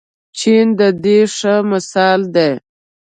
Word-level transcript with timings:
چین 0.37 0.67
د 0.79 0.81
دې 1.03 1.19
ښه 1.35 1.55
مثال 1.71 2.19
دی. 2.35 2.51